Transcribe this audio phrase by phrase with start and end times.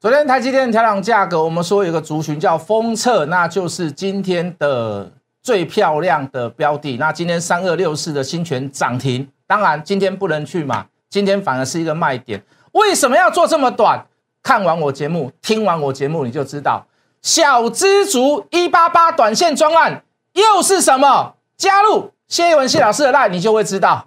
[0.00, 6.96] 昨天台积电调整价格，我们说有个族群叫封测，那就是今天的最漂亮的标的。
[6.96, 12.42] 那今天三二六四的新权涨停，当然今天不能去嘛，今天反而是一个卖点。
[12.72, 14.06] 为什么要做这么短？
[14.42, 16.86] 看完我节目，听完我节目，你就知道
[17.20, 21.34] 小知足一八八短线专案又是什么。
[21.58, 24.06] 加入谢文谢老师的 line，你就会知道。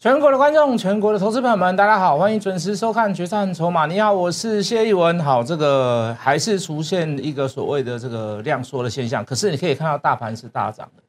[0.00, 3.84] 全国的观众，全国的投资朋友们，大家好，欢迎准时收看《决战筹码》。
[3.88, 5.18] 你好，我是谢逸文。
[5.18, 11.02] 好，这个还是出现一个所谓的这个量缩的现象，可是你可以看到大盘是大涨的。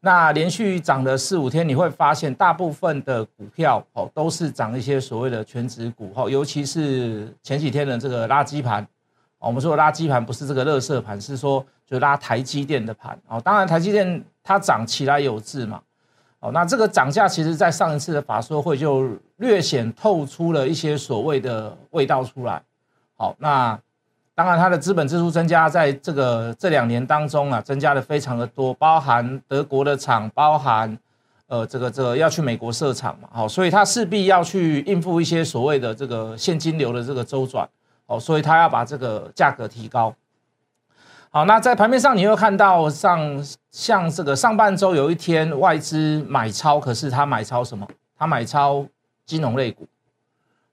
[0.00, 8.84] 那连续涨了四五天，你会发现大部分的股票哦都是涨一些所谓的全指股哦，尤其是前几天的这个垃圾盘。
[9.38, 13.40] 我们说垃圾盘不是这个垃圾盘，是说就拉台积电的盘哦。
[13.40, 15.80] 当然台积电它涨起来有致嘛。
[16.40, 22.62] 哦，那这个涨价其实，在上一次的法说会就略显透出了一些所谓的味道出来。
[23.16, 23.76] 好，那
[24.36, 30.96] 当然它的资本支出增加，在这个这两年当中啊，增加的非常的多，包含德国的厂，包含
[31.48, 37.68] 呃这个这个要去美国设厂嘛，好，所以它势必要去应付一些所谓的这个现金流的这个周转，
[38.06, 40.14] 哦，所以它要把这个价格提高。
[41.38, 47.86] 好，那在盘面上你会看到，上像这个上半周有一天外资买超，可是他买超什么？
[48.18, 48.84] 他买超
[49.24, 49.86] 金融类股。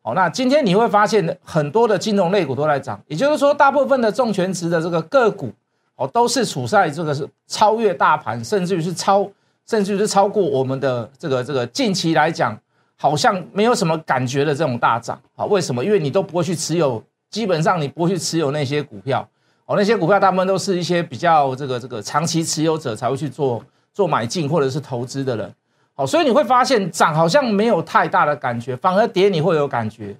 [0.01, 5.53] 好，那今天你会发现很多的金融类股都在涨，也就是说，大部分的重权值的这个个股，
[5.97, 9.29] 哦，都是处在这个是超越大盘，甚至于是超，
[9.67, 12.59] 甚至于是超过我们的这个这个近期来讲，
[12.97, 15.21] 好像没有什么感觉的这种大涨。
[15.35, 15.85] 好，为什么？
[15.85, 19.29] 因为你都不会去持有，基本上你不会去持有那些股票。
[19.65, 25.51] 哦，那些股票大部分都是一些比较这个这个长期持有者才会去做做买进或者是投资的人。
[25.95, 30.15] 好，所以你会发现涨好像没有太大的感觉，反而跌你会有感觉。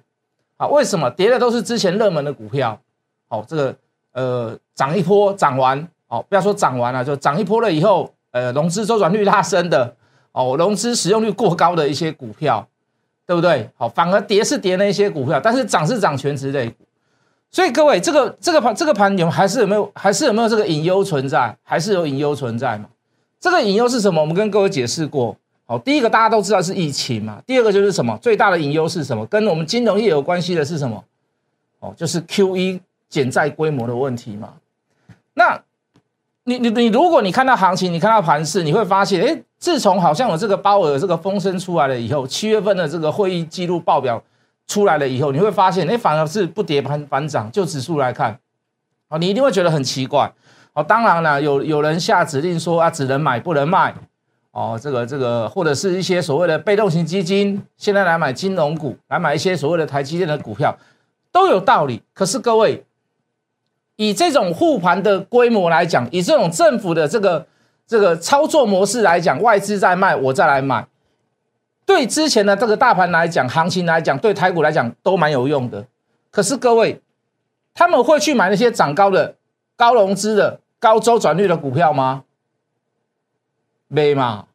[0.56, 2.80] 好，为什么跌的都是之前热门的股票？
[3.28, 3.76] 好，这个
[4.12, 9.94] 呃涨一波涨完，哦不要说涨完了，就涨一波了以后，呃融资周转率拉升的，
[10.32, 12.66] 哦融资使用率过高的一些股票，
[13.26, 13.70] 对不对？
[13.76, 16.74] 好，反而跌是跌那些股票，但是涨是涨全值类。
[17.50, 21.56] 所以各位，这个这个盘这个盘有还是有没有还是有没有这个隐忧存在？
[21.62, 22.86] 还是有隐忧存在嘛？
[23.40, 24.20] 这个隐忧是什么？
[24.20, 25.34] 我们跟各位解释过。
[25.64, 27.40] 好，第一个大家都知道是疫情嘛。
[27.46, 28.18] 第二个就是什么？
[28.20, 29.24] 最大的隐忧是什么？
[29.26, 31.02] 跟我们金融业有关系的是什么？
[31.80, 34.52] 哦，就是 Q E 减债规模的问题嘛。
[35.34, 35.60] 那
[36.44, 44.22] 你你你，如果你看到行情，你看到盘势，你会发现，哎，自从好像有这个包尔这个风声出来了以后，七月份的这个会议记录报表。
[44.66, 47.50] 出来了以后，你会发现，哎，反而是不跌盘反涨。
[47.52, 48.38] 就指数来看，
[49.08, 50.32] 啊，你一定会觉得很奇怪。
[50.72, 53.94] 哦，当然了，有有人下指令说啊，只能买不能卖。
[54.50, 60.76] 哦，这个这个，或者是一些所谓的被动型基金，现在来买金融股，来买一些所谓的台积电的股票，
[61.30, 62.02] 都有道理。
[62.14, 62.84] 可是各位，
[63.96, 67.46] 以这种护盘的规模来讲，以这种政府的这个
[67.86, 70.86] 这个操作模式来讲，外资在卖，我再来买。
[71.86, 75.86] 对之前的这个大盘来讲，行情来讲，对台股来讲都蛮有用的。
[76.32, 77.00] 可是各位，
[77.72, 79.36] 他们会去买那些涨高的、
[79.76, 82.24] 高融资的、高周转率的股票吗？
[83.86, 84.46] 没嘛，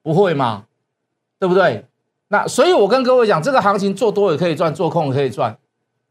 [0.00, 0.64] 不会嘛，
[1.40, 1.84] 对不对？
[2.28, 5.58] 那所以我跟各位讲，这个行情做多也可以赚，做空也可以赚，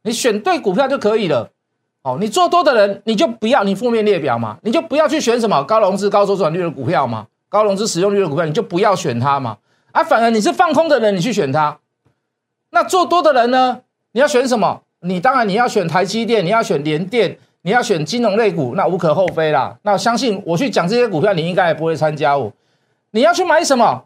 [0.01, 1.49] 你选对股票就可以了。
[2.01, 9.57] 哦，你做多的人，你就不要你负面列表嘛，你就不要去选什么高融资、高周转率的股票嘛，高融资使用率的股票，你就不要选它嘛。
[9.91, 11.79] 啊，反而你是放空的人，你去选它。
[12.71, 13.81] 那做多的人呢？
[14.11, 14.81] 你要选什么？
[15.01, 19.77] 你当然你要选台积电，你要选联电，你要选金融类股，那无可厚非啦。
[19.83, 22.51] 那相信我去讲这些股票，你应该也不会参加我。
[23.11, 24.05] 你要去买什么？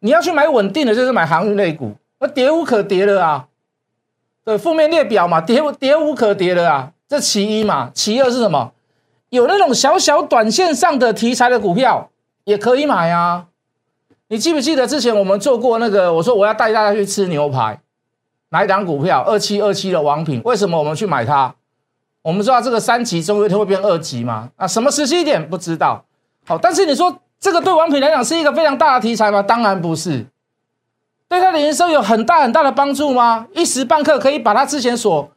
[0.00, 1.92] 你要去买稳定的，就是买航运类股。
[2.20, 3.46] 那跌无可跌了啊！
[4.44, 6.92] 对，负面列表嘛，跌跌无可跌了啊！
[7.08, 8.72] 这其一嘛，其二是什么？
[9.30, 12.10] 有那种小小短线上的题材的股票
[12.44, 13.46] 也可以买啊。
[14.28, 16.12] 你记不记得之前我们做过那个？
[16.12, 17.80] 我说我要带大家去吃牛排，
[18.50, 19.22] 哪一档股票？
[19.26, 21.54] 二七二七的王品，为什么我们去买它？
[22.22, 24.50] 我们知道这个三级终有一天会变二级吗？
[24.56, 26.04] 啊，什么时期点不知道。
[26.46, 29.42] 好，但是你说这个对王品来讲是一个非常大的题材吗？
[29.42, 30.26] 当然不是。
[31.26, 33.46] 对它的营收有很大很大的帮助吗？
[33.54, 35.30] 一时半刻可以把它之前所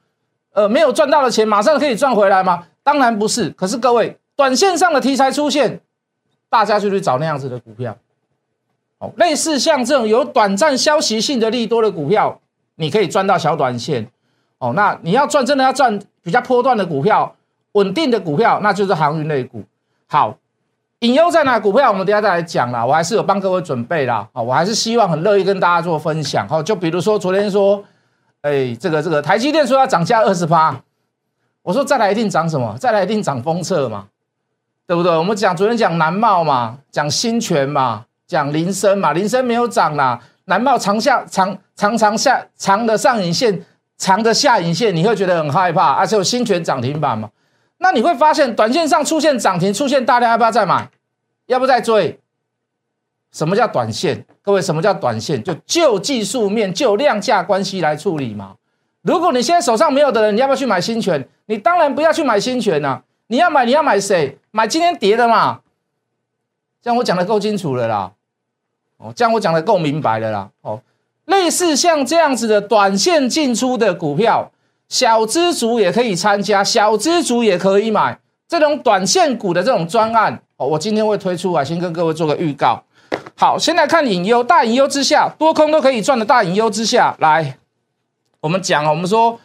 [0.54, 2.64] 呃没有赚到的钱马上可以赚回来吗？
[2.84, 3.50] 当然不是。
[3.52, 5.80] 可是各位，短线上的题材出现，
[6.50, 7.96] 大家就去找那样子的股票。
[9.02, 12.40] 哦，类似像这种有短暂消息性的利多的股票，
[12.76, 14.08] 你可以赚到小短线。
[14.60, 17.36] 哦，那你要赚真的要赚比较波段的股票，
[17.72, 19.64] 稳定的股票，那就是航运类股。
[20.08, 20.38] 好，
[21.00, 21.60] 隐忧在哪？
[21.60, 22.86] 股票我们等下再来讲啦。
[22.86, 24.30] 我还是有帮各位准备啦。
[24.34, 26.48] 啊，我还是希望很乐意跟大家做分享。
[26.48, 27.84] 好，就比如说昨天说，
[28.42, 30.80] 哎，这个这个台积电说要涨价二十八，
[31.64, 32.78] 我说再来一定涨什么？
[32.78, 34.06] 再来一定涨封测嘛，
[34.86, 35.12] 对不对？
[35.18, 43.66] 我们讲昨天讲南茂嘛，讲新泉嘛，讲林森嘛，林森没有涨啦，南茂长下长长长下长的上影线。
[43.98, 47.30] 长的下影线你会觉得很害怕，而且有新权涨停板嘛？
[47.78, 50.90] 那你会发现短线上出现涨停，出现大量，要不要再买？
[51.48, 52.18] 要不再追？
[53.34, 54.26] 什么叫短线？
[54.42, 55.44] 各位，什么叫短线？
[55.44, 58.56] 就就技术面、就量价关系来处理嘛。
[59.02, 61.28] 如果你现在手上没有的人，你要不要去买新权？
[61.48, 63.02] 你当然不要去买新权呐。
[63.28, 64.40] 你要买，你要买谁？
[64.50, 65.60] 买今天跌的嘛。
[66.82, 68.14] 这样我讲的够清楚了啦。
[69.02, 70.50] 哦，这样我讲的够明白了啦。
[70.62, 70.80] 哦。
[71.26, 74.52] 类似像这样子的短线进出的股票，
[74.90, 80.68] 小资族也可以参加，小资族也可以买这种短线股的这种专案哦。
[80.68, 82.84] 我今天会推出啊，先跟各位做个预告。
[83.38, 87.58] 好，先来看隐忧，大隐忧之下，多空都可以赚的大隐忧之下，来，
[88.42, 89.40] 我们讲啊，我们说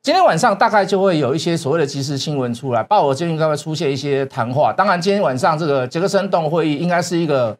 [0.00, 4.72] 今天晚上大概就会有一些所谓的即时新闻出来，鲍尔就应该会出现一些谈话。
[4.72, 7.56] 当然，今天晚上这个杰克森动会议应该是一个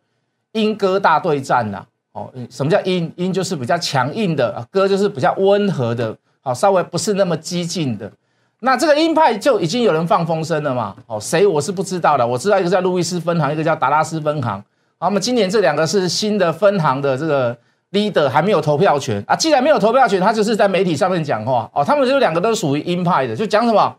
[0.52, 1.84] 英歌大对战呐。
[2.12, 3.10] 哦，什么叫阴？
[3.16, 8.12] 阴就是比较强硬的啊，歌就是比较温和的，好，稍微不是那么激进的。
[8.60, 10.94] 那这个鹰派就已经有人放风声了嘛？
[11.06, 14.62] 哦，谁我是不知道的，我知道一个叫路易斯分行，一个叫达拉斯分行。
[14.98, 17.56] 好，那么今年这两个是新的分行的这个
[17.92, 19.34] leader 还没有投票权啊。
[19.34, 21.82] 既然没有投票权，他就是在媒体上面讲话哦。
[21.82, 23.96] 他们就两个都属于鹰派的，就讲什么？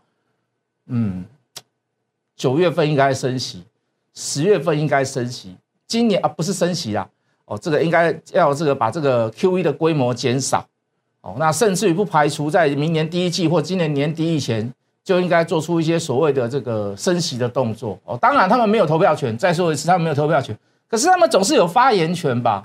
[0.86, 1.24] 嗯，
[2.36, 3.64] 九月份应该升息，
[4.14, 5.56] 十月份应该升息，
[5.86, 7.08] 今年啊不是升息啦。
[7.46, 10.66] 哦，这个应该要这个把这个 Q E 的规模减少，
[11.20, 14.72] 哦，那甚至于不排除在明年第一季或今年年底以前
[15.04, 17.98] 就应该做出一些所谓的这个升息的动作。
[18.04, 20.56] 哦，当然他们没有投票权，再说一次他们没有投票权，
[20.88, 22.64] 可是他们总是有发言权吧？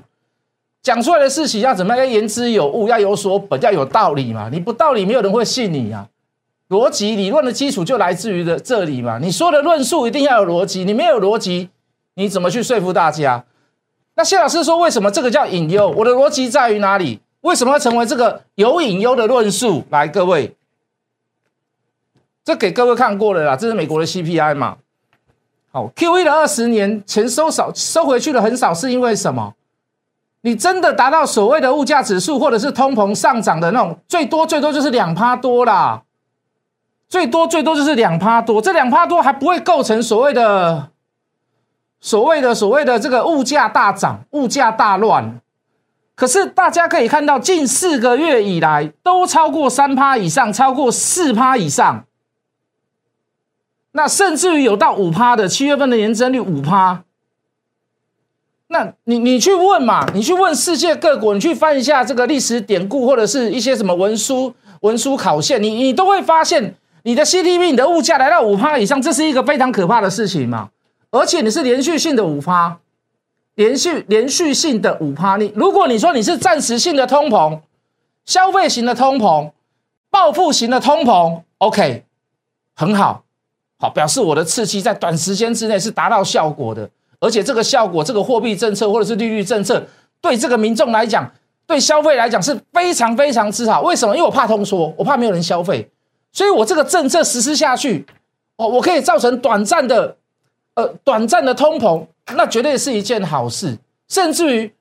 [0.82, 2.06] 讲出来的事情要怎么样？
[2.06, 4.48] 要言之有物，要有所本，要有道理嘛？
[4.50, 6.08] 你不道理，没有人会信你啊！
[6.70, 9.20] 逻辑理论的基础就来自于的这里嘛？
[9.20, 11.68] 你说的论述一定要有逻辑，你没有逻辑，
[12.20, 13.46] 你怎么去说服大家？
[14.16, 15.88] 那谢老师说，为什么这个叫隐忧？
[15.88, 17.22] 我的逻辑在于哪里？
[17.40, 19.86] 为什么要成为这个有隐忧的论述？
[19.90, 20.54] 来，各位，
[22.44, 24.80] 这给各位看过了啦，这是美国的 CPI 嘛？
[25.72, 29.54] 好，Q E 的二十年钱收少，收回去的很少，是因为什么？
[30.42, 36.04] 你真的达到所谓的物价指数，或者是通膨上涨的那种，最多最多就是两趴多啦，
[37.08, 40.90] 最多最多就是两趴多，这两趴多还不会构成所谓的。
[42.02, 45.42] 所谓的所谓的这个物价大涨、物价大乱，
[46.16, 52.06] 可是大家可以看到，近四个月以来都超过三趴以上，超过四趴以上，
[53.92, 57.04] 那甚至于有到五趴的，七月份的年增率五趴。
[58.68, 70.70] 那你你去问嘛，你去问世界各国，你去翻一下这个历史典故，或者是一些什么文书文书考线，你你都会发现，你的 c t v 你的物价来到五趴以上，这是一个非常可怕的事情嘛。
[71.12, 72.78] 而且你是连续性的五趴，
[73.56, 75.38] 连续连续性的五趴。
[75.38, 77.60] 你如果你说你是暂时性的通膨，
[78.26, 79.52] 消费型的通膨，
[80.12, 82.04] 报复型的通膨，OK，
[82.76, 83.24] 很好，
[83.80, 86.88] 好表示我的刺激在短时间之内是达到效果的。
[87.20, 89.84] 而且这个效果，这个货币政策或者是利率政策，
[90.22, 91.30] 对这个民众来讲，
[91.66, 93.82] 对消费来讲是非常非常之好。
[93.82, 94.16] 为什么？
[94.16, 95.90] 因为我怕通缩，我怕没有人消费，
[96.32, 98.06] 所以我这个政策实施下去，
[98.58, 100.16] 哦，我可以造成短暂的。
[100.80, 102.06] 呃，短暂的通膨，
[102.38, 104.72] 那绝对是一件好事，甚至于，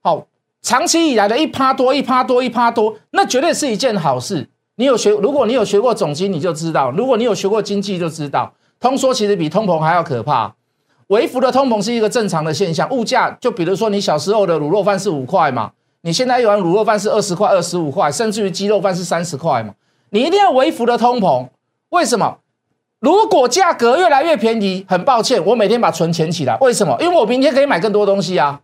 [0.00, 0.28] 好，
[0.62, 4.48] 长期以来的一趴多、一趴多、一趴多，那绝对是一件好事。
[4.76, 10.54] 你有学，如果你有学过总经，你就知道；如果你有学过经济，就知道，通缩其实比通膨还要可怕。
[11.08, 19.74] 微幅的通膨是一个正常的现象，物价就比如说你小时候的卤肉饭是五块嘛，你现在一碗卤肉饭是二十块、二十五块，甚至于鸡肉饭是三十块嘛，
[20.10, 21.48] 你一定要微幅的通膨，
[21.88, 22.38] 为什么？
[23.00, 26.56] 如果价格越来越便宜，很抱歉，我每天把存钱起来。
[26.60, 26.96] 为什么？
[27.00, 28.60] 因为我明天可以买更多东西啊。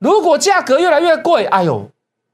[0.00, 1.88] 如果价格越来越贵，哎呦，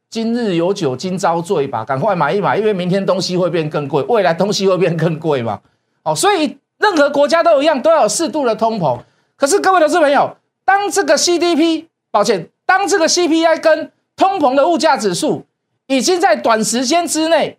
[0.09, 5.61] 今日有酒今朝醉吧，赶快买一买，因为明天东西会变更贵，未来东西会变更贵嘛。
[6.05, 8.99] 哦，所以任何国家都一样，都要适度的通膨。
[9.37, 15.45] 可是各位投资朋友，当这个 CDP，抱歉，当这个 CPI 跟通膨的物价指数
[15.87, 17.59] 已经在短时间之内。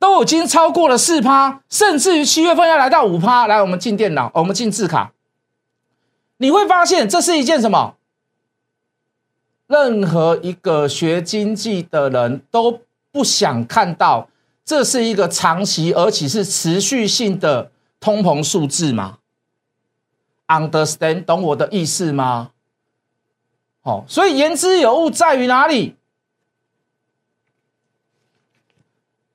[0.00, 3.46] 都已经超过了四趴，甚至于七月份要来到五趴。
[3.46, 5.12] 来，我们进电脑，我们进字卡，
[6.38, 7.94] 你会发现这是一件什么？
[9.66, 12.80] 任何一个学经济的人都
[13.12, 14.28] 不想看到
[14.64, 19.18] 这是一个长期而且是持续性的通膨数字吗
[20.48, 22.50] ？Understand，懂我的意思吗？
[23.82, 25.94] 好，所以言之有物在于哪里？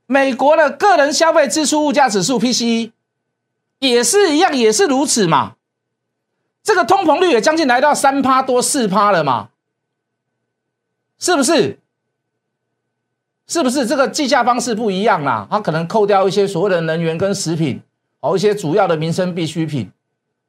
[0.07, 2.91] 美国的个人消费支出物价指数 PCE
[3.79, 5.55] 也是一样，也是如此嘛。
[6.63, 9.50] 这个通膨率也将近来到三趴多四趴了嘛。
[11.17, 11.79] 是不是？
[13.47, 15.47] 是不是这个计价方式不一样啦？
[15.50, 17.79] 它可能扣掉一些所谓的能源跟食品，
[18.19, 19.91] 哦，一些主要的民生必需品，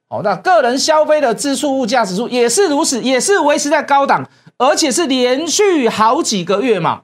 [0.08, 7.02] 哦，那个人消费的支出物价指数也是如此，也是维持在高档，而且是连续好几个月嘛。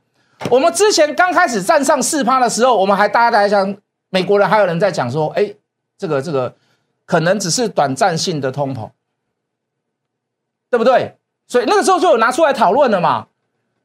[0.50, 3.76] 我们之前刚开始站上四趴的时候，我们还大家在讲，
[4.10, 5.54] 美国人还有人在讲说，哎，
[5.96, 6.54] 这个这个
[7.06, 8.90] 可能只是短暂性的通膨，
[10.70, 11.16] 对不对？
[11.46, 13.26] 所以那个时候就有拿出来讨论了嘛。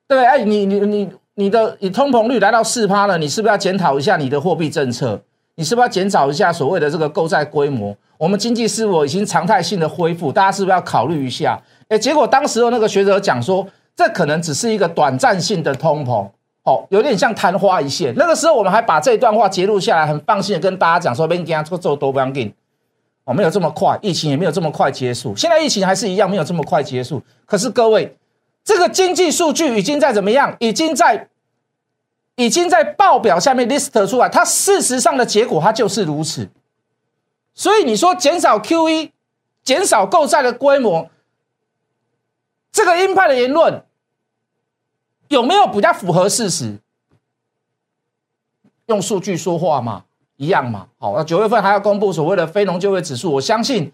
[0.08, 5.22] 对不对，哎，你你你你的你通膨率来到四趴了，你是不是要检讨一下你的货币政策？
[5.56, 7.96] 你是不是要检讨一下所谓的这个购债规模？
[8.18, 10.32] 我们经济是否已经常态性的恢复？
[10.32, 11.62] 大家是不是要考虑一下？
[11.90, 16.30] 哎，结果当时的那个学者讲说，这可能只是一个短暂性的通膨，
[16.68, 18.14] 哦，有点像昙花一现。
[18.16, 22.54] 那个时候我们还把这一段话截录下来，很放心的跟大家讲说，别惊，做做多不要紧，
[23.24, 25.34] 哦，没有这么快，疫情也没有这么快结束。
[25.36, 27.24] 现在疫情还是一样，没有这么快结束。
[27.46, 28.18] 可是各位。
[28.64, 30.54] 这个经济数据已经在怎么样？
[30.60, 31.30] 已经在，
[32.36, 34.28] 已经在报表下面 list 出来。
[34.28, 36.50] 它事实上的结果，它就是如此。
[37.54, 39.12] 所以你说减少 QE，
[39.64, 41.10] 减少购债的规模，
[42.74, 43.82] 这个鹰派的言论
[45.30, 46.78] 有没有比较符合事实？
[48.88, 50.04] 用数据说话嘛，
[50.38, 50.88] 一样嘛。
[50.98, 53.92] 好，那九月份还要公布所谓的非农就业指数，我相信。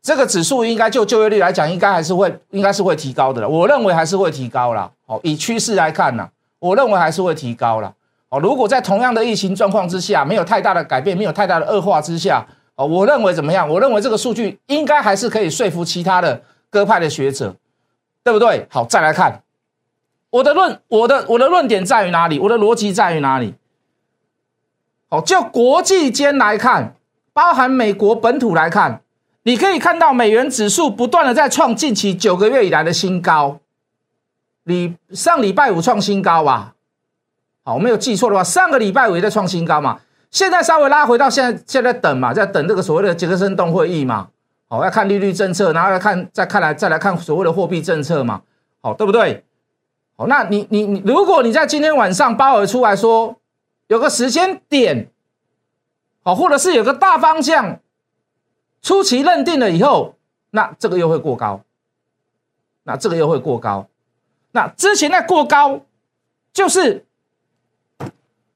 [0.00, 3.48] 这个指数应该就就业率来讲，应该还是会，应该是会提高的了。
[3.48, 4.90] 我认为还是会提高了。
[5.06, 7.92] 哦，以趋势来看呢，我认为还是会提高了。
[8.28, 12.46] 哦，如果在同样的疫情状况之下，没有太大的改变，没有太大的恶化之下，
[12.76, 13.68] 哦，我认为怎么样？
[13.68, 17.52] 我认为这个数据应该还是可以说服其他的鸽派的学者，
[18.22, 18.66] 对不对？
[18.70, 19.42] 好，再来看
[20.30, 22.38] 我的论，我的我的论点在于哪里？
[22.38, 23.54] 我的逻辑在于哪里？
[25.08, 26.94] 好，就国际间来看，
[27.32, 29.02] 包含美国本土来看。
[29.44, 33.60] 你可以看到美元指数不断的在创近期九个月以来的新高，
[34.64, 36.74] 你上礼拜五创新高吧？
[37.64, 40.00] 好，我没有记错的话，上个礼拜五也在创新高嘛。
[40.30, 44.28] 现在稍微拉回到现在，现在等嘛，在等这个所谓的杰克森动会议嘛。
[44.68, 48.42] 好，要看利率政策，然后来看，再看来再来看所谓的货币政策嘛。
[48.82, 49.42] 好，对不对？
[50.18, 53.36] 哦，那你你你，如果你在今天晚上鲍尔出来说
[53.86, 55.08] 有个时间点，
[56.22, 57.80] 好，或者是有个大方向。
[58.80, 60.14] 初期认定了以后，
[60.50, 61.62] 那这个又会过高，
[62.84, 63.88] 那这个又会过高，
[64.52, 65.80] 那之前那过高，
[66.52, 67.04] 就是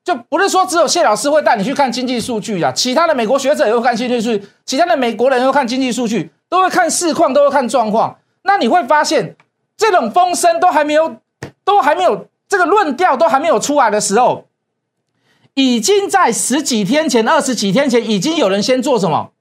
[0.05, 8.19] 就不是说只有谢老师会带你去看经济数据啊，其他的美国学者也会看经济数据，其他的美国人也会看经济数据，都会看市况，都会看状况。
[8.43, 9.37] 那你会发现，
[9.77, 11.17] 这种风声都还没有，
[11.65, 14.49] 都还没有这个论调都还没有出来的时候，
[15.55, 19.33] 已经在十几天前、二十几天前，已经有人先做什么？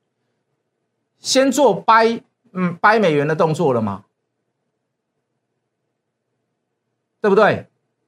[1.20, 2.22] 先做掰，
[2.54, 4.06] 嗯，掰美元的动作了吗？
[7.22, 7.68] 对不对？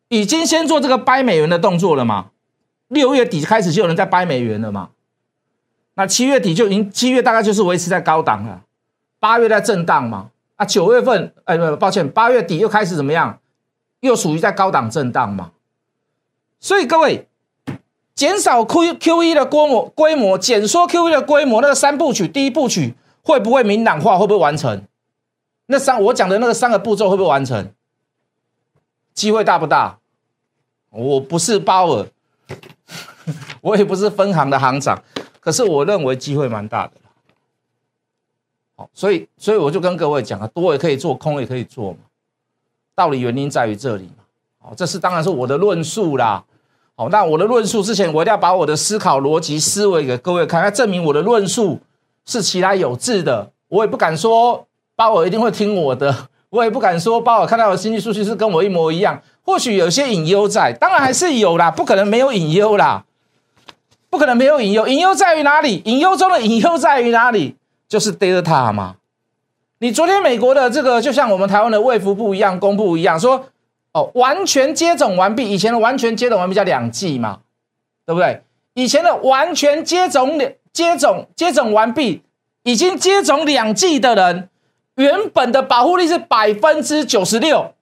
[0.10, 2.32] 已经先做这个掰美元的动作了吗？
[2.88, 4.90] 六月底开始就有人在掰美元了嘛？
[5.96, 8.64] 那七月底就已经，七月大概就是维持在高档了，
[9.20, 10.32] 八月在震荡嘛？
[10.56, 13.40] 啊，九月份，哎，不，抱歉，八月底又开始怎么样？
[14.04, 15.52] 又属于在高档震荡嘛？
[16.60, 17.28] 所以各位。
[18.16, 22.94] 减少 Q Q E 的规模，规模减缩 Q E 的规模，那个三部曲，第一部曲
[23.24, 24.20] 会不会明朗化？
[24.20, 24.86] 会不会完成？
[25.66, 27.74] 那三我讲的那个三个步骤会不会完成？
[29.16, 29.98] 机会大不大？
[30.92, 32.08] 我不是鲍尔，
[33.62, 35.04] 我也不是分行的行长，
[35.40, 36.94] 可是我认为机会蛮大的。
[38.76, 41.98] 好，所以所以我就跟各位讲啊，多也可以做，空也可以做嘛。
[42.96, 44.24] 道理原因在于这里嘛。
[44.62, 46.44] 好，这是当然是我的论述啦。
[46.96, 51.80] 好，那我的论述之前，我一定要把我的思考逻辑思维给各位看，要证明我的论述
[52.26, 53.52] 是其来有致的。
[53.68, 59.22] 我也不敢说鲍尔一定会听我的，我也不敢说鲍尔看到的经济数据是跟我一模一样。
[59.42, 63.04] 或许有些隐忧在，当然还是有啦，不可能没有隐忧啦，
[64.10, 64.88] 不可能没有隐忧。
[64.88, 65.82] 隐忧在于哪里？
[65.86, 67.58] 隐忧中的隐忧在于哪里？
[67.90, 68.96] 就是 Delta 嘛。
[69.84, 73.50] 你昨天美国的这个，就像我们台湾的卫福部一样，公布一样说。
[73.92, 75.52] 哦，完全接种完毕。
[75.52, 77.42] 以前的完全接种完毕叫两剂嘛，
[78.06, 78.42] 对不对？
[78.76, 82.22] 以前的完全接种两接种接种完毕，
[82.64, 84.48] 已经接种两剂的人，
[84.96, 87.74] 原本的保护力是百分之九十六，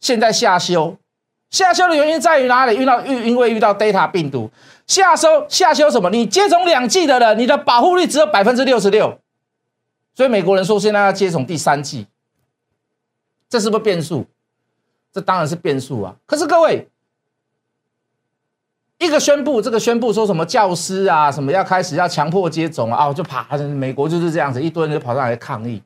[0.00, 0.96] 现在下修，
[1.50, 2.74] 下修的原因在于哪里？
[2.76, 4.50] 遇到遇因为遇到 Delta 病毒
[4.86, 6.08] 下修下修什么？
[6.08, 9.18] 你接种两剂的人，你的保护率只有百分之六十六，
[10.20, 12.06] 所以美国人说现在要接种第三剂，
[13.48, 14.26] 这是不是变数？
[15.10, 16.14] 这当然是变数啊！
[16.26, 16.86] 可是各位。
[18.98, 25.82] 一个宣布，这个宣布说什么教师啊，什么要开始要强迫接种啊，就爬，美国就是这样子，一堆人就跑上来抗议。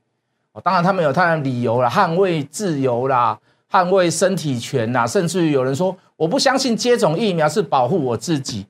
[0.50, 3.38] 哦，当然他们有他的理由啦，捍卫自由啦，
[3.70, 8.66] 捍卫身体权啦，甚至于有人说我不相信接种疫苗是保护我自己，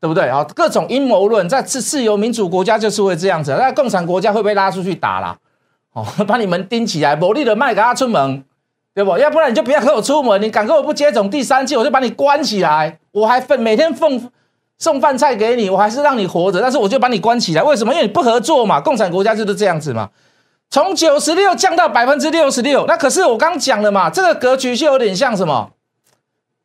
[0.00, 0.44] 对不对啊？
[0.54, 5.36] 各种阴谋论，在自自由民主国家就是会这样子，那共产国家会被拉出去打啦，
[5.92, 8.44] 哦， 把你们钉起来，某利的卖给他出门。
[8.94, 9.18] 对不？
[9.18, 10.40] 要不然你就不要跟我出门。
[10.40, 12.98] 你敢跟我不接种第三季，我就把你关起来。
[13.12, 14.30] 我还奉每天奉
[14.78, 16.62] 送饭菜给你，我还是让你活着。
[16.62, 17.62] 但是我就把你关起来。
[17.62, 17.92] 为什么？
[17.92, 18.80] 因为你不合作嘛。
[18.80, 20.08] 共产国家就是这样子嘛。
[20.70, 24.08] 从九十六降到百分之六十六，那可是我刚讲了嘛。
[24.08, 25.72] 这个格局就有点像什么？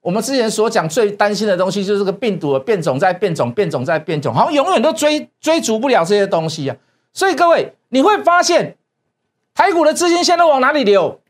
[0.01, 6.75] 我们之前所讲最担心的东西，就是这个病毒的变种在变种，变种在变种，好像永远都追追逐不了这些东西啊。
[7.13, 8.77] 所以各位，你会发现
[9.53, 11.21] 台股的资金现在往哪里流？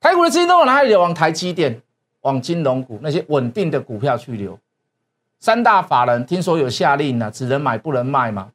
[0.00, 1.00] 台股的资金都往哪里流？
[1.00, 1.80] 往台积电、
[2.22, 4.58] 往金融股那些稳定的股票去流。
[5.38, 8.50] 三大法人听说有下令了，只能买不能卖嘛。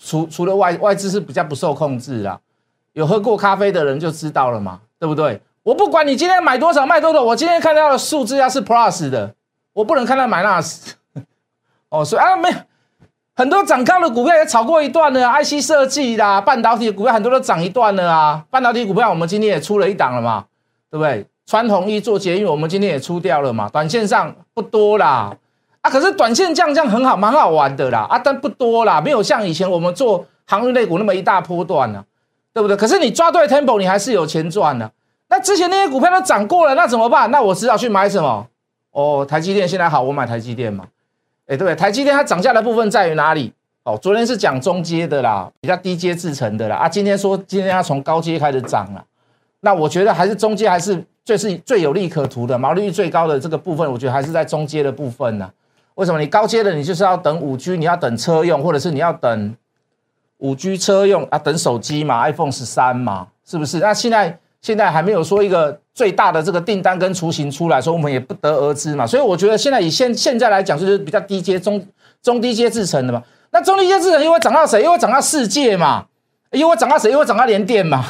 [0.00, 2.40] 除除了外外资是比较不受控制啊。
[2.92, 5.40] 有喝过咖啡的人就知道了嘛，对不对？
[5.64, 9.34] 我不管你今天买多少卖多少，我今天看到的数字要是 plus 的，
[9.72, 10.92] 我不能看到 minus。
[11.90, 12.48] 哦，所以啊，没
[13.34, 18.44] 很多涨高的股票也炒过一段了，IC 设计啦、半导体股票很多都涨一段了啊。
[18.50, 20.44] 半导体股票我们今天也出了一档了嘛。
[20.90, 21.26] 对不对？
[21.46, 23.66] 穿红衣做捷运，我们今天也出掉了嘛。
[23.70, 25.34] 短线上不多啦，
[25.80, 32.04] 啊，可是短线降降很好，蛮好玩的啦，啊，但不多啦，没有像以前我们做航运类股那么一大波段呢，
[32.52, 32.76] 对不对？
[32.76, 34.90] 可是你抓对 tempo，你还是有钱赚的。
[35.32, 37.30] 那之前那些股票都涨过了，那怎么办？
[37.30, 38.46] 那我只好去买什么？
[38.90, 40.84] 哦，台积电现在好，我买台积电嘛。
[41.46, 41.74] 哎，对不对？
[41.74, 43.50] 台积电它涨价的部分在于哪里？
[43.84, 49.02] 哦，昨天是讲中阶的啦，比较低阶制成的啦，啊，今天说今天要从高阶开始涨了。
[49.60, 55.50] 那我觉得还是中阶还是最是最有利可图的，毛利率最高的这个部分，我觉得还是在中阶的部分呢。
[55.94, 56.20] 为什么？
[56.20, 59.56] 你高阶的你就是要等五 G，你要等车用，或者是你要等
[60.36, 63.78] 五 G 车用啊，等手机嘛，iPhone 十三嘛，是不是？
[63.78, 69.06] 那现在现在还没有说一个最大的这个订单跟雏形出来，所以我们也不得而知嘛。
[69.06, 71.84] 所以我觉得现在以现现在来讲，就是比较低阶中
[72.22, 73.22] 中低阶制成的嘛。
[73.50, 74.82] 那中低阶制成又会涨到谁？
[74.82, 76.06] 又会涨到世界嘛？
[76.52, 77.10] 又会涨到谁？
[77.10, 78.04] 又会涨到联电嘛？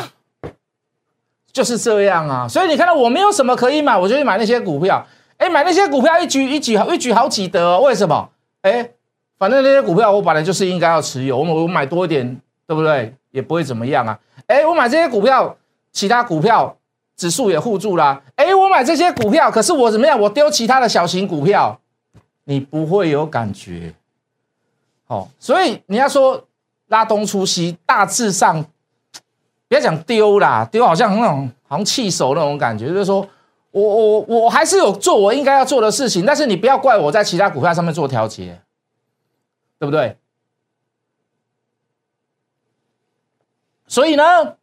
[1.53, 5.07] 就是这样啊，所以你看到我没有什么可以买，我就去买那些股票。
[5.39, 8.29] 哎，买那些股票一举一举一举好几得，为什么？
[8.61, 8.91] 哎，
[9.39, 13.15] 反正那些股票我本来就是应该要持有，我我买多一点，对不对？
[13.33, 14.19] 也不会怎么样啊。
[14.47, 15.57] 哎，我买这些股票，
[15.93, 16.77] 其他股票
[17.17, 18.23] 指数也护住啦。
[18.35, 20.19] 哎，我买这些股票，可是我怎么样？
[20.19, 21.79] 我丢其他的小型股票，
[22.45, 23.95] 你不会有感觉。
[25.07, 26.49] 好，所以你要说
[26.89, 28.65] 拉东出西，大致上。
[29.69, 33.27] 不要讲丢啦，丢好像那种好像弃手那种感觉，就是说
[33.71, 38.61] 我我我还是有做我应该要做的事情，但是你不要怪我在其他股票上面做调节，
[39.79, 40.19] 对不对？
[43.87, 44.57] 所以呢，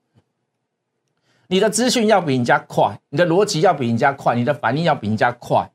[1.51, 5.67] 你的资讯要比人家快，你的逻辑要比人家快，你的反应要比人家快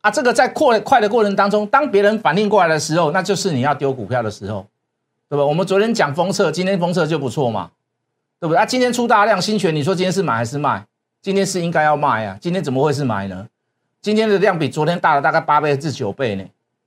[0.00, 0.08] 啊！
[0.08, 4.64] 这个在扩快的过程当中，当别人反应过来的时候，那就是你要丢股票的时候，
[5.28, 5.44] 对吧？
[5.44, 7.72] 我们昨天讲封测，今天封测就不错嘛。
[8.38, 8.66] 对不对啊？
[8.66, 10.86] 今天出大量新权，你说今天是买还是卖？
[11.22, 12.38] 今天是应该要卖啊！
[12.40, 13.48] 今天怎么会是买呢？
[14.02, 16.44] 今天的量比昨天大了大概八倍至九倍呢，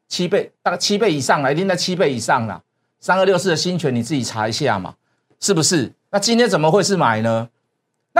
[0.08, 2.62] 七倍，大概七倍以上了，一定在七倍以上了。
[3.02, 4.94] 三二六四的新权你自己查一下嘛，
[5.42, 5.92] 是不是？
[6.12, 7.50] 那今天怎么会是买呢？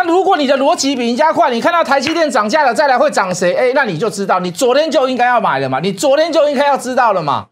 [0.02, 3.54] 那如果你的逻辑比人家快，你看到台积电涨价了，再来会涨谁？
[3.54, 7.48] 哎，那你就知道，你昨天就应该要买了嘛，你昨天就应该要知道了嘛，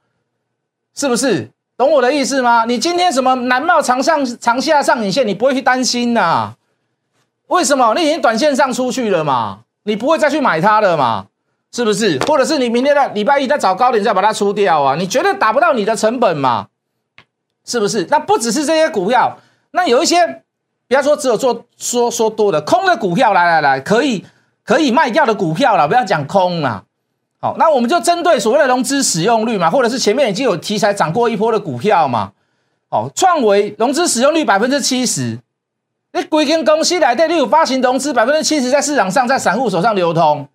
[0.95, 1.51] 是不是？
[1.75, 2.63] 懂我的意思吗？
[2.63, 6.53] 你今天什么南茂长上长下上影线，你不会去担心呐？
[7.47, 7.93] 为什么？
[7.95, 9.60] 你已经短线上出去了嘛？
[9.83, 11.25] 你不会再去买它了嘛？
[11.73, 12.17] 是不是？
[12.27, 14.95] 或者是你明天的礼拜一再找高点再把它出掉啊？
[14.95, 16.67] 你绝对达不到你的成本嘛？
[17.65, 18.07] 是不是？
[18.10, 19.38] 那不只是这些股票，
[19.71, 20.43] 那有一些，
[20.88, 24.26] 不要说只有做说说多的空的股票，来来来，可以
[24.63, 26.86] 可以卖掉的股票了，不要讲空了。
[27.39, 32.32] 好，那我们就针对所谓的融资使用率嘛，或者是前面已经有题材涨过一波的股票嘛。
[32.89, 35.39] 好，创维融资使用率百分之七十，
[36.13, 40.47] 你规间公司来对，你有发行融资百分之七十在市场上，在散户手上流通，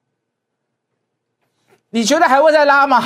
[1.90, 3.02] 你觉得还会再拉吗？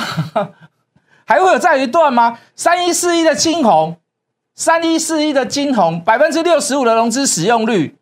[1.27, 2.39] 还会有再一段吗？
[2.55, 3.97] 三一四一的青红，
[4.57, 7.95] 三一四一的金红，百分之六十五的融资使用率，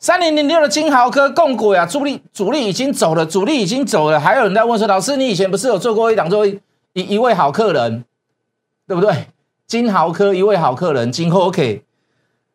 [0.00, 6.60] 三零零六的金豪科共轨啊，主力主力已经走了，主力已经走了，还有人在问说，老师你以前不是有做过一档做一
[6.94, 8.04] 一位好客人，
[8.88, 9.28] 对不对？
[9.68, 11.84] 金豪科一位好客人，金 OK，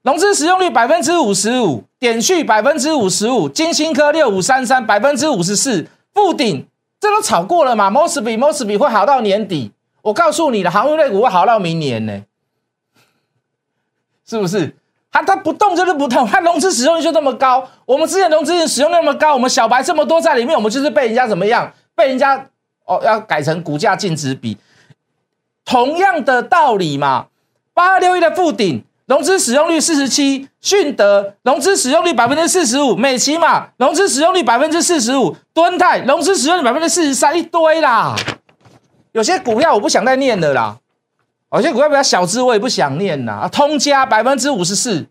[0.01, 6.67] 融资使用率百分之五十五，点续百分之五十五，金星科六五三三百分之五十四，富鼎
[6.99, 9.71] 这都炒过了嘛？Mosby Mosby 会好到年底，
[10.01, 12.21] 我告诉你的航运类股会好到明年呢，
[14.29, 14.75] 是不是？
[15.11, 17.67] 它它不动就是不动，它融资使用率就这么高。
[17.85, 21.73] 我们之前融资使用那么高，我们小白这么多在里面，我们就是被人家怎么样？
[21.95, 22.45] 被人家
[22.85, 24.57] 哦要改成股价净值比，
[25.65, 27.25] 同样的道理嘛。
[27.73, 38.15] 八二六一的富鼎融资使用率四十七，迅德融资使用率百分之四十五，美骑马融资使用率百分之四十五，敦泰融资使用率百分之四十三，一堆啦。
[39.13, 40.77] 有些股票我不想再念了啦。
[41.51, 43.41] 有些股票比较小资，我也不想念呐。
[43.43, 45.07] 啊，通家百分之五十四，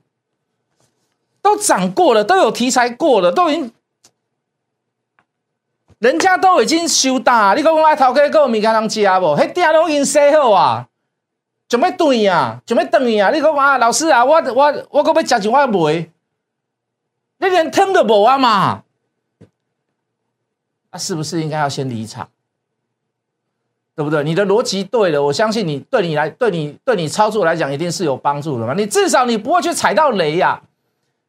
[1.42, 3.72] 都涨过了，都有题材过了，都已经，
[5.98, 7.55] 人家都已经收大。
[7.55, 9.37] 你讲我爱头家个物件通吃无？
[9.37, 10.87] 迄店拢已经洗好啊，
[11.68, 13.31] 准备断啊，准备断啊。
[13.31, 16.09] 你讲啊，老师啊，我我我搁要食一碗糜，
[17.38, 18.85] 你连汤都无啊嘛？
[20.90, 22.29] 啊，是不是应该要先离场？
[23.98, 24.22] 对不对？
[24.22, 28.72] 你的逻辑对了，我相信你对你来对你对你操作来讲一定是有帮助的嘛。
[28.74, 30.62] 你至少你不会去踩到雷呀，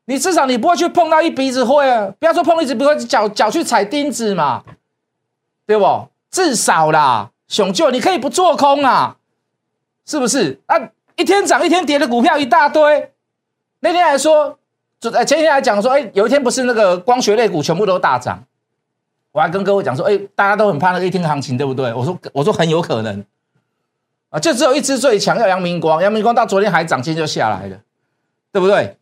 [0.06, 2.14] 你至少你不会去碰到一鼻子灰啊。
[2.20, 4.64] 不要说碰一鼻子灰，脚脚去踩钉子嘛，
[5.66, 6.10] 对不？
[6.30, 9.18] 至少啦，熊舅你可以不做空啊，
[10.06, 10.60] 是不是？
[10.68, 10.78] 啊，
[11.16, 13.14] 一天涨一天跌的股票一大堆。
[13.80, 14.60] 那天还说，
[15.00, 18.44] 就前天还讲说，哎，有一天不是那个光学类股全部都大涨。
[19.40, 21.94] 我还跟各位讲说，哎，大家都很怕那个一天行情，对不对？
[21.94, 23.24] 我说，我说很有可能
[24.30, 26.04] 啊，就只有一只最强，叫阳明光。
[26.04, 27.78] 阳明光到昨天还涨，今天就下来了，
[28.52, 28.98] 对不对？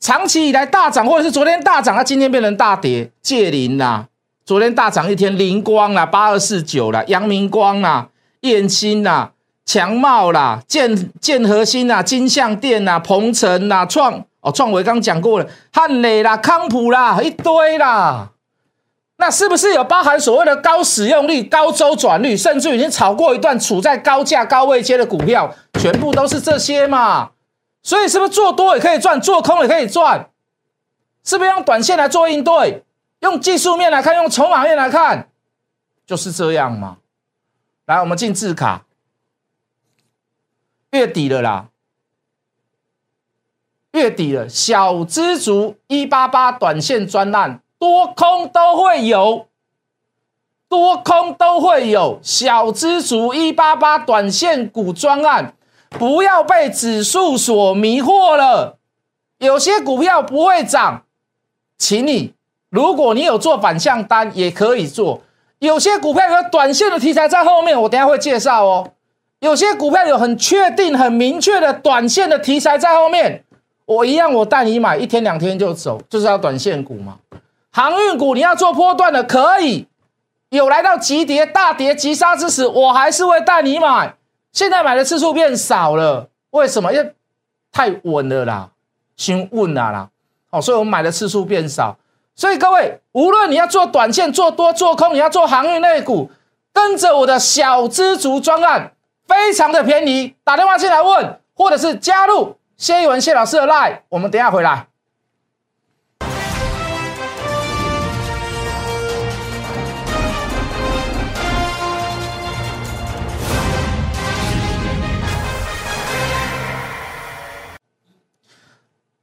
[0.00, 3.10] 长期以来大涨，或者是昨天大涨，它今天变成大跌。
[3.20, 4.08] 借林啦，
[4.46, 8.08] 昨天大涨一天，灵光啦，八二四九啦，阳明光啦，
[8.40, 9.32] 燕兴啦，
[9.66, 18.30] 强茂啦，建建核心啦，金象电啦，鹏程啦，创哦，创维刚讲过了，汉磊啦，康普啦，一堆啦。
[19.18, 27.30] 那是不是有包含所谓的高使用率、高周转率，甚至已经炒过一段处在高价、高位阶的股票，全部都是这些嘛？
[27.82, 30.30] 所以是不是做多也可以赚，做空也可以赚？
[31.24, 32.84] 是不是用短线来做应对？
[33.20, 35.28] 用技术面来看，用筹码面来看，
[36.06, 36.98] 就是这样嘛？
[37.86, 38.84] 来，我们进字卡，
[40.90, 41.68] 月底了啦，
[43.92, 47.62] 月底了，小资族一八八短线专案。
[47.86, 49.46] 多空都会有，
[50.68, 52.18] 多空都会有。
[52.20, 55.54] 小资族一八八短线股专案，
[55.88, 58.78] 不要被指数所迷惑了。
[59.38, 61.04] 有些股票不会涨，
[61.78, 62.34] 请你，
[62.70, 65.22] 如果你有做反向单，也可以做。
[65.60, 68.90] 有些股票有短线的题材在后面，我等下会介绍哦。
[69.38, 73.44] 有些股票有很确定、很明确的短线的题材在后面，
[73.84, 77.18] 我一样，我带你买，一天两天就走，就是要短线股嘛。
[77.76, 79.86] 航运股你要做波段的可以，
[80.48, 84.14] 有来到急跌、大跌、急杀之时，我还是会带你买。
[84.50, 86.90] 现在买的次数变少了，为什么？
[86.90, 87.14] 因为
[87.70, 88.70] 太稳了啦，
[89.14, 90.08] 先稳了啦。
[90.48, 91.98] 哦，所以我们买的次数变少。
[92.34, 96.30] 所以各位，无论你要做短线、做多、做空，你要做航运类股，
[96.72, 98.94] 跟着我的小资族专案，
[99.28, 100.34] 非常的便宜。
[100.42, 104.86] 打电话进来问，或者是加入谢一文谢老师的 line，我们等下回来。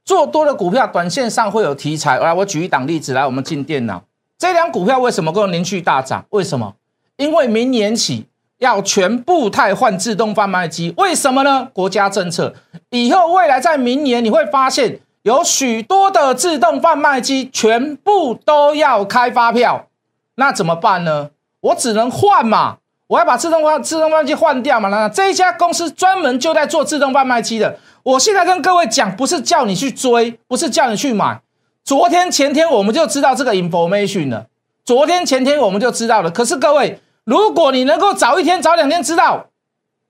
[0.04, 2.18] 做多的股票，短线上会有题材。
[2.18, 4.02] 来，我举一档例子来，我们进电脑。
[4.38, 6.24] 这两股票为什么会连续大涨？
[6.30, 6.74] 为什么？
[7.16, 8.26] 因为明年起
[8.58, 10.92] 要全部汰换自动贩卖机。
[10.98, 11.68] 为什么呢？
[11.72, 12.54] 国家政策，
[12.90, 19.86] 以后未来在明年你会发现有许多的自动贩卖机全部都要开发票。
[20.34, 21.30] 那怎么办呢？
[21.60, 24.90] 我只能换嘛，我要把自动化自动贩卖机换掉嘛。
[24.90, 27.78] 那这一家公司专门就在做自动贩卖机的。
[28.04, 31.40] 我现在跟各位讲，不是叫你去追，不是叫你去买。
[31.82, 34.46] 昨天前天我们就知道这个 information 了，
[34.84, 36.30] 昨天前天我们就知道了。
[36.30, 39.46] 可是各位，如果你能够早一天、早两天知道，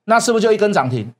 [0.05, 1.13] 那是不是就一根涨停？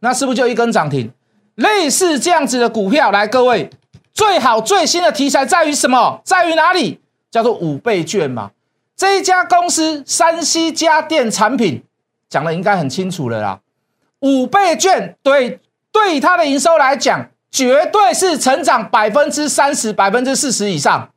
[0.00, 1.12] 那是不是就一根涨停？
[1.54, 3.68] 类似这样子的股票，来各位，
[4.14, 6.22] 最好最新的题材在于什么？
[6.24, 7.00] 在于哪里？
[7.30, 8.52] 叫做五倍券嘛。
[8.96, 11.82] 这一家公司山西家电产品
[12.30, 13.60] 讲的应该很清楚了啦。
[14.20, 15.60] 五倍券对。
[15.98, 21.10] 对它的营收来讲，绝对是成长百分之三十、百分之四十以上，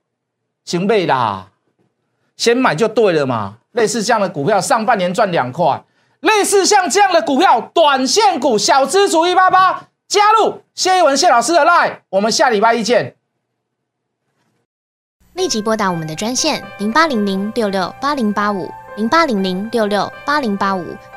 [0.65, 1.49] 行不啦？
[2.35, 3.57] 先买就对了嘛。
[3.73, 5.85] 类似这样的股票，上半年赚两块；
[6.19, 13.15] 类似像这样的股票，短线股小资主一八八，加入谢一文谢老师的 line，我们下礼拜一见。
[15.33, 20.85] 立即拨打我们的专线零八零零六六八零八五零八零零六六八零八五